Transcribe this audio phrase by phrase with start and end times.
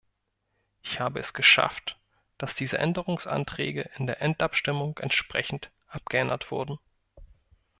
[0.81, 1.95] Ich habe es geschafft,
[2.39, 6.79] dass diese Änderungsanträge in der Endabstimmung entsprechend abgeändert wurden.